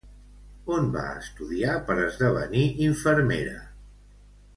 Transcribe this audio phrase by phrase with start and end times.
[0.75, 3.61] On va estudiar per esdevenir infermera?